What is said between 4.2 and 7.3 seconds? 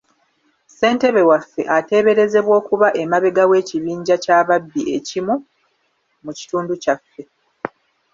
ky'ababbi ekimu mu kitundu kyaffe.